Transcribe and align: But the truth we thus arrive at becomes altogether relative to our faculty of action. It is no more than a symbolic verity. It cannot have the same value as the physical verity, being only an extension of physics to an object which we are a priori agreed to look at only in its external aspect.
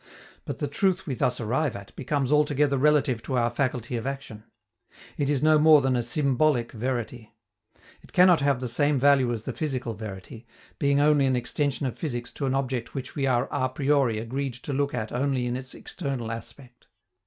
But 0.45 0.57
the 0.57 0.67
truth 0.67 1.05
we 1.05 1.13
thus 1.13 1.39
arrive 1.39 1.75
at 1.75 1.95
becomes 1.95 2.31
altogether 2.31 2.75
relative 2.75 3.21
to 3.21 3.37
our 3.37 3.51
faculty 3.51 3.95
of 3.97 4.07
action. 4.07 4.43
It 5.15 5.29
is 5.29 5.43
no 5.43 5.59
more 5.59 5.79
than 5.81 5.95
a 5.95 6.01
symbolic 6.01 6.71
verity. 6.71 7.35
It 8.01 8.11
cannot 8.11 8.41
have 8.41 8.61
the 8.61 8.67
same 8.67 8.97
value 8.97 9.31
as 9.31 9.45
the 9.45 9.53
physical 9.53 9.93
verity, 9.93 10.47
being 10.79 10.99
only 10.99 11.27
an 11.27 11.35
extension 11.35 11.85
of 11.85 11.95
physics 11.95 12.31
to 12.31 12.47
an 12.47 12.55
object 12.55 12.95
which 12.95 13.13
we 13.15 13.27
are 13.27 13.47
a 13.51 13.69
priori 13.69 14.17
agreed 14.17 14.55
to 14.55 14.73
look 14.73 14.95
at 14.95 15.11
only 15.11 15.45
in 15.45 15.55
its 15.55 15.75
external 15.75 16.31
aspect. 16.31 16.87